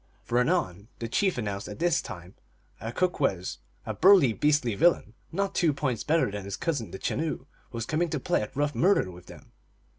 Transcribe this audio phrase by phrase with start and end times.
[0.23, 2.33] For anon the chief announced that this time
[2.79, 7.45] a Kookwes a burly, beastly villain, not two points better than his cousin the Chenoo
[7.71, 9.51] was coming to play at rough murder with them.